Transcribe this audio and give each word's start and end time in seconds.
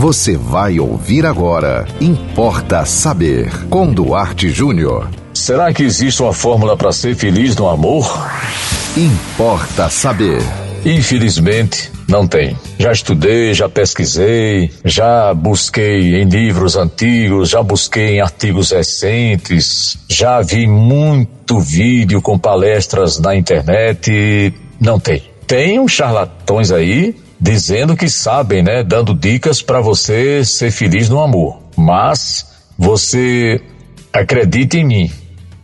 Você 0.00 0.34
vai 0.34 0.80
ouvir 0.80 1.26
agora. 1.26 1.86
Importa 2.00 2.86
saber. 2.86 3.52
Com 3.68 3.92
Duarte 3.92 4.48
Júnior. 4.48 5.10
Será 5.34 5.74
que 5.74 5.82
existe 5.82 6.22
uma 6.22 6.32
fórmula 6.32 6.74
para 6.74 6.90
ser 6.90 7.14
feliz 7.14 7.54
no 7.54 7.68
amor? 7.68 8.06
Importa 8.96 9.90
saber. 9.90 10.40
Infelizmente, 10.86 11.92
não 12.08 12.26
tem. 12.26 12.56
Já 12.78 12.92
estudei, 12.92 13.52
já 13.52 13.68
pesquisei, 13.68 14.70
já 14.86 15.34
busquei 15.34 16.22
em 16.22 16.24
livros 16.24 16.76
antigos, 16.76 17.50
já 17.50 17.62
busquei 17.62 18.16
em 18.16 18.20
artigos 18.22 18.70
recentes, 18.70 19.98
já 20.08 20.40
vi 20.40 20.66
muito 20.66 21.60
vídeo 21.60 22.22
com 22.22 22.38
palestras 22.38 23.18
na 23.18 23.36
internet. 23.36 24.54
Não 24.80 24.98
tem. 24.98 25.22
Tem 25.46 25.78
uns 25.78 25.92
charlatões 25.92 26.72
aí 26.72 27.14
dizendo 27.40 27.96
que 27.96 28.08
sabem, 28.08 28.62
né, 28.62 28.82
dando 28.82 29.14
dicas 29.14 29.62
para 29.62 29.80
você 29.80 30.44
ser 30.44 30.70
feliz 30.70 31.08
no 31.08 31.20
amor. 31.20 31.58
Mas 31.76 32.46
você 32.78 33.60
acredite 34.12 34.78
em 34.78 34.84
mim, 34.84 35.10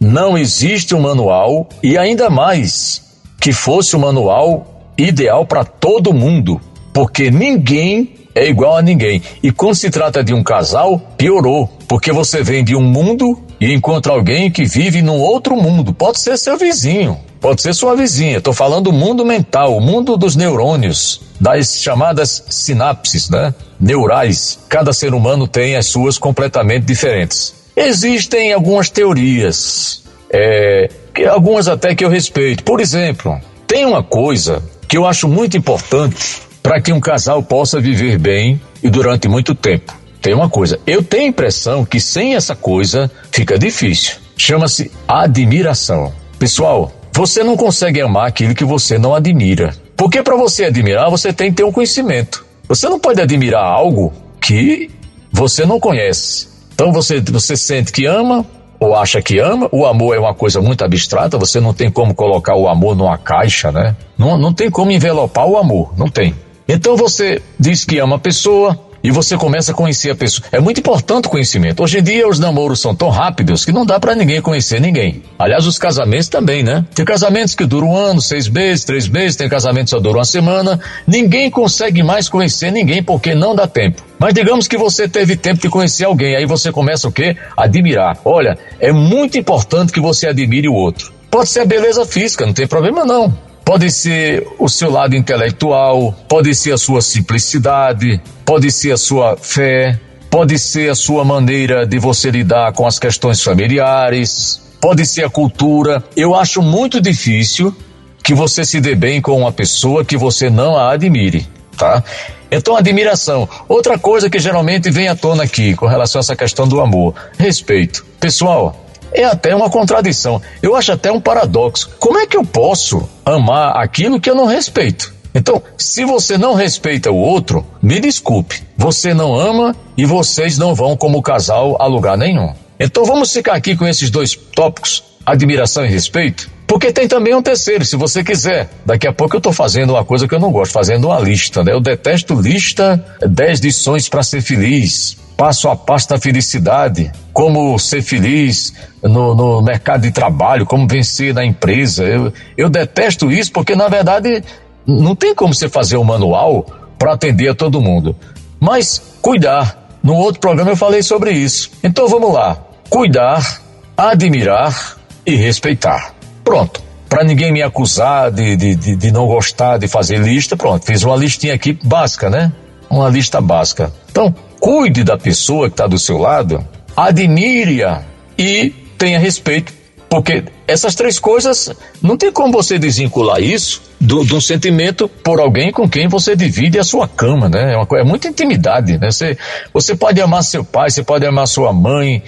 não 0.00 0.38
existe 0.38 0.94
um 0.94 1.00
manual 1.00 1.68
e 1.82 1.98
ainda 1.98 2.30
mais 2.30 3.02
que 3.40 3.52
fosse 3.52 3.94
um 3.96 4.00
manual 4.00 4.92
ideal 4.96 5.44
para 5.44 5.64
todo 5.64 6.14
mundo, 6.14 6.60
porque 6.92 7.30
ninguém 7.30 8.14
é 8.34 8.48
igual 8.48 8.76
a 8.76 8.82
ninguém. 8.82 9.22
E 9.42 9.50
quando 9.50 9.74
se 9.74 9.90
trata 9.90 10.22
de 10.22 10.34
um 10.34 10.42
casal, 10.42 10.98
piorou, 11.16 11.68
porque 11.88 12.12
você 12.12 12.42
vem 12.42 12.64
de 12.64 12.76
um 12.76 12.82
mundo 12.82 13.42
e 13.60 13.72
encontra 13.72 14.12
alguém 14.12 14.50
que 14.50 14.64
vive 14.64 15.00
num 15.02 15.18
outro 15.18 15.56
mundo. 15.56 15.92
Pode 15.92 16.20
ser 16.20 16.36
seu 16.36 16.56
vizinho, 16.58 17.18
pode 17.40 17.62
ser 17.62 17.74
sua 17.74 17.95
vizinha. 17.95 18.38
Estou 18.38 18.52
falando 18.52 18.84
do 18.84 18.92
mundo 18.92 19.24
mental, 19.24 19.76
o 19.76 19.80
mundo 19.80 20.16
dos 20.16 20.36
neurônios, 20.36 21.20
das 21.40 21.80
chamadas 21.80 22.45
sinapses, 22.48 23.28
né? 23.30 23.54
Neurais. 23.78 24.59
Cada 24.68 24.92
ser 24.92 25.14
humano 25.14 25.46
tem 25.46 25.76
as 25.76 25.86
suas 25.86 26.18
completamente 26.18 26.84
diferentes. 26.84 27.54
Existem 27.76 28.52
algumas 28.52 28.88
teorias, 28.88 30.02
é, 30.30 30.88
algumas 31.30 31.68
até 31.68 31.95
que 31.95 32.04
eu 32.04 32.09
respeito. 32.09 32.64
Por 32.64 32.80
exemplo, 32.80 33.38
tem 33.66 33.84
uma 33.84 34.02
coisa 34.02 34.62
que 34.88 34.96
eu 34.96 35.07
acho 35.07 35.29
muito 35.29 35.57
importante 35.57 36.40
para 36.62 36.80
que 36.80 36.92
um 36.92 37.01
casal 37.01 37.42
possa 37.42 37.80
viver 37.80 38.18
bem 38.18 38.60
e 38.82 38.88
durante 38.88 39.29
muito 39.29 39.54
tempo. 39.54 39.95
Tem 40.20 40.34
uma 40.34 40.48
coisa, 40.48 40.80
eu 40.87 41.02
tenho 41.02 41.24
a 41.24 41.29
impressão 41.29 41.84
que 41.84 42.01
sem 42.01 42.34
essa 42.34 42.57
coisa 42.57 43.10
fica 43.30 43.59
difícil. 43.59 44.16
Chama-se 44.37 44.90
admiração. 45.07 46.12
Pessoal, 46.38 46.92
você 47.16 47.42
não 47.42 47.56
consegue 47.56 47.98
amar 48.02 48.28
aquilo 48.28 48.54
que 48.54 48.64
você 48.64 48.98
não 48.98 49.14
admira. 49.14 49.74
Porque 49.96 50.22
para 50.22 50.36
você 50.36 50.66
admirar, 50.66 51.09
você 51.09 51.32
tem 51.32 51.48
que 51.48 51.56
ter 51.56 51.64
um 51.64 51.73
conhecimento. 51.73 52.45
Você 52.68 52.90
não 52.90 53.00
pode 53.00 53.23
admirar 53.23 53.64
algo 53.64 54.12
que 54.38 54.90
você 55.32 55.64
não 55.64 55.80
conhece. 55.80 56.46
Então 56.74 56.92
você, 56.92 57.18
você 57.18 57.56
sente 57.56 57.90
que 57.90 58.04
ama, 58.04 58.45
ou 58.78 58.95
acha 58.95 59.23
que 59.23 59.38
ama. 59.38 59.66
O 59.73 59.86
amor 59.86 60.14
é 60.14 60.18
uma 60.18 60.34
coisa 60.34 60.60
muito 60.60 60.84
abstrata, 60.84 61.38
você 61.38 61.58
não 61.58 61.73
tem 61.73 61.90
como 61.90 62.14
colocar 62.14 62.54
o 62.54 62.68
amor 62.68 62.95
numa 62.95 63.16
caixa, 63.16 63.73
né? 63.73 63.96
Não, 64.19 64.36
não 64.36 64.53
tem 64.53 64.70
como 64.70 64.91
envelopar 64.91 65.47
o 65.47 65.56
amor, 65.56 65.94
não 65.97 66.08
tem. 66.08 66.34
Então 66.69 66.98
você 66.98 67.41
diz 67.58 67.86
que 67.86 67.98
ama 67.98 68.16
a 68.16 68.19
pessoa, 68.19 68.78
e 69.06 69.10
você 69.12 69.37
começa 69.37 69.71
a 69.71 69.75
conhecer 69.75 70.10
a 70.10 70.16
pessoa. 70.16 70.49
É 70.50 70.59
muito 70.59 70.81
importante 70.81 71.26
o 71.26 71.31
conhecimento. 71.31 71.81
Hoje 71.81 72.00
em 72.00 72.03
dia 72.03 72.26
os 72.26 72.41
namoros 72.41 72.81
são 72.81 72.93
tão 72.93 73.09
rápidos 73.09 73.65
que 73.65 73.71
não 73.71 73.87
dá 73.87 74.00
para 74.00 74.16
ninguém 74.16 74.43
conhecer 74.43 74.81
ninguém. 74.81 75.22
Aliás, 75.38 75.65
os 75.65 75.78
casamentos 75.78 76.26
também, 76.26 76.65
né? 76.65 76.84
Tem 76.93 77.04
casamentos 77.04 77.54
que 77.54 77.65
duram 77.65 77.91
um 77.91 77.97
ano, 77.97 78.21
seis 78.21 78.48
meses, 78.48 78.84
três 78.84 79.09
meses, 79.09 79.37
tem 79.37 79.48
casamentos 79.48 79.93
que 79.93 79.97
só 79.97 80.03
duram 80.03 80.19
uma 80.19 80.25
semana. 80.25 80.81
Ninguém 81.06 81.48
consegue 81.48 82.03
mais 82.03 82.28
conhecer 82.28 82.72
ninguém 82.72 83.00
porque 83.00 83.32
não 83.32 83.54
dá 83.54 83.69
tempo. 83.69 84.03
Mas 84.19 84.34
digamos 84.34 84.66
que 84.66 84.76
você 84.76 85.06
teve 85.06 85.37
tempo 85.37 85.60
de 85.60 85.69
conhecer 85.69 86.04
alguém, 86.04 86.34
aí 86.34 86.44
você 86.44 86.72
começa 86.72 87.06
o 87.06 87.12
quê? 87.12 87.37
Admirar. 87.56 88.19
Olha, 88.25 88.59
é 88.81 88.91
muito 88.91 89.38
importante 89.38 89.93
que 89.93 90.00
você 90.00 90.26
admire 90.26 90.69
o 90.69 90.75
outro. 90.75 91.12
Pode 91.31 91.48
ser 91.48 91.60
a 91.60 91.64
beleza 91.64 92.04
física, 92.04 92.44
não 92.44 92.53
tem 92.53 92.66
problema 92.66 93.04
não. 93.04 93.45
Pode 93.66 93.91
ser 93.91 94.47
o 94.60 94.69
seu 94.69 94.93
lado 94.93 95.16
intelectual, 95.16 96.15
pode 96.28 96.54
ser 96.54 96.71
a 96.71 96.78
sua 96.78 97.03
simplicidade, 97.03 98.21
pode 98.44 98.71
ser 98.71 98.93
a 98.93 98.97
sua 98.97 99.37
fé, 99.37 99.99
pode 100.31 100.56
ser 100.56 100.88
a 100.88 100.94
sua 100.94 101.25
maneira 101.25 101.84
de 101.84 101.99
você 101.99 102.31
lidar 102.31 102.72
com 102.75 102.87
as 102.87 103.00
questões 103.00 103.43
familiares, 103.43 104.62
pode 104.81 105.04
ser 105.04 105.25
a 105.25 105.28
cultura. 105.28 106.04
Eu 106.16 106.32
acho 106.32 106.62
muito 106.62 107.00
difícil 107.00 107.75
que 108.22 108.32
você 108.34 108.65
se 108.65 108.81
dê 108.81 108.94
bem 108.94 109.21
com 109.21 109.37
uma 109.37 109.50
pessoa 109.50 110.04
que 110.04 110.16
você 110.16 110.48
não 110.48 110.77
a 110.77 110.93
admire, 110.93 111.44
tá? 111.77 112.04
Então, 112.48 112.77
admiração. 112.77 113.48
Outra 113.69 113.98
coisa 113.98 114.31
que 114.31 114.38
geralmente 114.38 114.93
vem 114.93 115.09
à 115.09 115.16
tona 115.16 115.43
aqui 115.43 115.75
com 115.75 115.87
relação 115.87 116.21
a 116.21 116.22
essa 116.22 116.37
questão 116.37 116.69
do 116.69 116.81
amor: 116.81 117.16
respeito. 117.37 118.06
Pessoal, 118.21 118.85
é 119.12 119.24
até 119.24 119.54
uma 119.54 119.70
contradição. 119.70 120.40
Eu 120.62 120.74
acho 120.76 120.92
até 120.92 121.10
um 121.10 121.20
paradoxo. 121.20 121.90
Como 121.98 122.18
é 122.18 122.26
que 122.26 122.36
eu 122.36 122.44
posso 122.44 123.08
amar 123.24 123.76
aquilo 123.76 124.20
que 124.20 124.30
eu 124.30 124.34
não 124.34 124.46
respeito? 124.46 125.14
Então, 125.34 125.62
se 125.76 126.04
você 126.04 126.38
não 126.38 126.54
respeita 126.54 127.10
o 127.10 127.16
outro, 127.16 127.66
me 127.82 128.00
desculpe, 128.00 128.62
você 128.76 129.12
não 129.12 129.34
ama 129.34 129.76
e 129.96 130.06
vocês 130.06 130.56
não 130.56 130.74
vão, 130.74 130.96
como 130.96 131.20
casal, 131.20 131.76
a 131.78 131.86
lugar 131.86 132.16
nenhum. 132.16 132.54
Então 132.80 133.04
vamos 133.04 133.32
ficar 133.32 133.54
aqui 133.54 133.76
com 133.76 133.86
esses 133.86 134.10
dois 134.10 134.34
tópicos, 134.34 135.02
admiração 135.24 135.84
e 135.84 135.88
respeito, 135.88 136.50
porque 136.66 136.93
tem 136.93 137.06
também 137.06 137.34
um 137.34 137.43
terceiro, 137.43 137.84
se 137.84 137.97
você 137.97 138.25
quiser. 138.25 138.69
Daqui 138.84 139.06
a 139.06 139.12
pouco 139.12 139.37
eu 139.37 139.38
estou 139.38 139.53
fazendo 139.53 139.91
uma 139.91 140.04
coisa 140.04 140.27
que 140.27 140.34
eu 140.34 140.41
não 140.41 140.50
gosto, 140.50 140.72
fazendo 140.72 141.09
uma 141.09 141.21
lista, 141.21 141.62
né? 141.62 141.72
Eu 141.72 141.81
detesto 141.81 142.34
lista 142.34 143.04
10 143.21 143.60
lições 143.60 144.09
para 144.09 144.22
ser 144.22 144.41
feliz 144.41 145.16
passo 145.37 145.69
a 145.69 145.77
passo 145.77 146.09
da 146.09 146.19
felicidade, 146.19 147.12
como 147.32 147.78
ser 147.78 148.03
feliz 148.03 148.72
no, 149.03 149.34
no 149.34 149.62
mercado 149.62 150.03
de 150.03 150.10
trabalho, 150.10 150.65
como 150.65 150.88
vencer 150.88 151.34
na 151.34 151.44
empresa. 151.44 152.04
Eu, 152.04 152.32
eu 152.56 152.71
detesto 152.71 153.31
isso 153.31 153.53
porque, 153.53 153.77
na 153.77 153.88
verdade, 153.88 154.43
não 154.87 155.15
tem 155.15 155.34
como 155.34 155.53
você 155.53 155.69
fazer 155.69 155.98
um 155.98 156.04
manual 156.04 156.66
para 156.98 157.12
atender 157.12 157.48
a 157.50 157.54
todo 157.54 157.81
mundo. 157.81 158.16
Mas 158.59 159.03
cuidar. 159.21 159.84
No 160.03 160.15
outro 160.15 160.41
programa 160.41 160.71
eu 160.71 160.77
falei 160.77 161.03
sobre 161.03 161.33
isso. 161.33 161.71
Então 161.83 162.09
vamos 162.09 162.33
lá. 162.33 162.56
Cuidar, 162.88 163.60
admirar 163.97 164.97
e 165.27 165.34
respeitar. 165.34 166.16
Pronto. 166.46 166.80
Para 167.08 167.24
ninguém 167.24 167.52
me 167.52 167.60
acusar 167.60 168.30
de, 168.30 168.56
de, 168.56 168.76
de, 168.76 168.94
de 168.94 169.10
não 169.10 169.26
gostar 169.26 169.78
de 169.78 169.88
fazer 169.88 170.18
lista, 170.18 170.56
pronto. 170.56 170.86
Fiz 170.86 171.02
uma 171.02 171.16
listinha 171.16 171.52
aqui 171.52 171.76
básica, 171.82 172.30
né? 172.30 172.52
Uma 172.88 173.08
lista 173.08 173.40
básica. 173.40 173.92
Então, 174.08 174.32
cuide 174.60 175.02
da 175.02 175.18
pessoa 175.18 175.68
que 175.68 175.74
está 175.74 175.88
do 175.88 175.98
seu 175.98 176.18
lado, 176.18 176.64
admire-a 176.96 178.02
e 178.38 178.72
tenha 178.96 179.18
respeito. 179.18 179.72
Porque 180.08 180.44
essas 180.68 180.94
três 180.94 181.18
coisas, 181.18 181.72
não 182.00 182.16
tem 182.16 182.30
como 182.30 182.52
você 182.52 182.78
desvincular 182.78 183.40
isso 183.40 183.82
do, 184.00 184.22
do 184.22 184.40
sentimento 184.40 185.08
por 185.08 185.40
alguém 185.40 185.72
com 185.72 185.88
quem 185.88 186.06
você 186.06 186.36
divide 186.36 186.78
a 186.78 186.84
sua 186.84 187.08
cama, 187.08 187.48
né? 187.48 187.72
É, 187.72 187.76
uma, 187.76 187.86
é 187.98 188.04
muita 188.04 188.28
intimidade, 188.28 188.98
né? 188.98 189.10
Você, 189.10 189.36
você 189.74 189.96
pode 189.96 190.20
amar 190.20 190.44
seu 190.44 190.64
pai, 190.64 190.90
você 190.90 191.02
pode 191.02 191.26
amar 191.26 191.48
sua 191.48 191.72
mãe, 191.72 192.22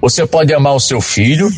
você 0.00 0.26
pode 0.26 0.52
amar 0.54 0.74
o 0.74 0.80
seu 0.80 1.00
filho, 1.00 1.48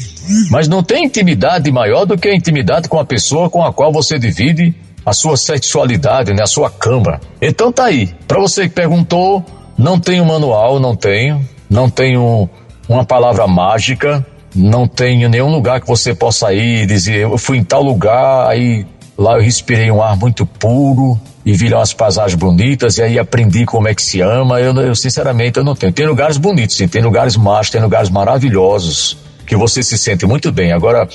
mas 0.51 0.69
não 0.69 0.83
tem 0.83 1.05
intimidade 1.05 1.71
maior 1.71 2.05
do 2.05 2.17
que 2.17 2.29
a 2.29 2.35
intimidade 2.35 2.89
com 2.89 2.99
a 2.99 3.05
pessoa 3.05 3.51
com 3.51 3.63
a 3.63 3.73
qual 3.73 3.93
você 3.93 4.19
divide 4.19 4.75
a 5.05 5.13
sua 5.13 5.37
sexualidade, 5.37 6.33
né? 6.33 6.43
A 6.43 6.47
sua 6.47 6.71
cama. 6.71 7.21
Então 7.41 7.73
tá 7.73 7.85
aí. 7.85 8.15
Para 8.27 8.41
você 8.41 8.69
que 8.69 8.75
perguntou, 8.75 9.45
não 9.77 9.99
tenho 9.99 10.25
manual, 10.25 10.79
não 10.79 10.95
tenho. 10.95 11.47
Não 11.69 11.89
tenho 11.89 12.49
uma 12.89 13.05
palavra 13.05 13.47
mágica. 13.47 14.25
Não 14.55 14.87
tenho 14.87 15.29
nenhum 15.29 15.51
lugar 15.51 15.81
que 15.81 15.87
você 15.87 16.15
possa 16.15 16.53
ir 16.53 16.83
e 16.83 16.87
dizer, 16.87 17.21
eu 17.21 17.39
fui 17.39 17.59
em 17.59 17.65
tal 17.65 17.83
lugar, 17.83 18.49
aí 18.49 18.85
lá 19.17 19.37
eu 19.37 19.43
respirei 19.43 19.91
um 19.91 20.03
ar 20.03 20.17
muito 20.17 20.45
puro 20.45 21.19
e 21.45 21.53
vi 21.53 21.73
umas 21.73 21.93
paisagens 21.93 22.35
bonitas 22.35 22.99
e 22.99 23.03
aí 23.03 23.19
aprendi 23.19 23.65
como 23.65 23.89
é 23.89 23.95
que 23.95 24.03
se 24.03 24.21
ama. 24.21 24.61
Eu, 24.61 24.75
eu 24.77 24.95
sinceramente 24.95 25.59
eu 25.59 25.65
não 25.65 25.75
tenho. 25.75 25.93
Tem 25.93 26.07
lugares 26.07 26.37
bonitos, 26.37 26.77
sim, 26.77 26.87
tem 26.87 27.03
lugares 27.03 27.37
mágicos, 27.37 27.71
tem 27.71 27.81
lugares 27.81 28.11
maravilhosos 28.11 29.17
que 29.47 29.57
você 29.57 29.83
se 29.83 29.99
sente 29.99 30.27
muito 30.27 30.53
bem. 30.53 30.73
Agora, 30.73 31.09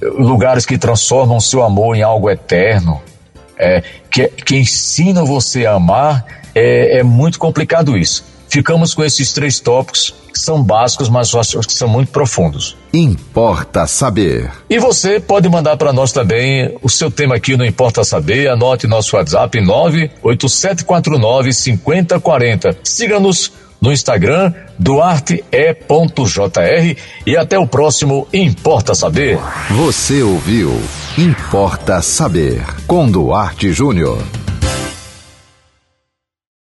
lugares 0.00 0.64
que 0.64 0.78
transformam 0.78 1.40
seu 1.40 1.62
amor 1.62 1.96
em 1.96 2.02
algo 2.02 2.30
eterno, 2.30 3.00
é, 3.58 3.82
que, 4.10 4.28
que 4.28 4.56
ensinam 4.56 5.26
você 5.26 5.66
a 5.66 5.74
amar, 5.74 6.24
é, 6.54 6.98
é 6.98 7.02
muito 7.02 7.38
complicado 7.38 7.96
isso. 7.96 8.24
Ficamos 8.54 8.94
com 8.94 9.02
esses 9.02 9.32
três 9.32 9.58
tópicos 9.58 10.14
que 10.32 10.38
são 10.38 10.62
básicos, 10.62 11.08
mas 11.08 11.34
acho 11.34 11.58
que 11.58 11.72
são 11.72 11.88
muito 11.88 12.12
profundos. 12.12 12.76
Importa 12.92 13.84
saber. 13.84 14.48
E 14.70 14.78
você 14.78 15.18
pode 15.18 15.48
mandar 15.48 15.76
para 15.76 15.92
nós 15.92 16.12
também 16.12 16.78
o 16.80 16.88
seu 16.88 17.10
tema 17.10 17.34
aqui 17.34 17.56
no 17.56 17.66
Importa 17.66 18.04
Saber. 18.04 18.48
Anote 18.48 18.86
nosso 18.86 19.16
WhatsApp 19.16 19.60
98749 19.60 21.52
5040. 21.52 22.78
Siga-nos 22.84 23.50
no 23.80 23.92
Instagram 23.92 24.52
duarte.e.jr 24.78 25.42
e 27.26 27.36
até 27.36 27.58
o 27.58 27.66
próximo 27.66 28.28
Importa 28.32 28.94
Saber. 28.94 29.36
Você 29.70 30.22
ouviu 30.22 30.80
Importa 31.18 32.00
Saber 32.00 32.64
com 32.86 33.10
Duarte 33.10 33.72
Júnior. 33.72 34.22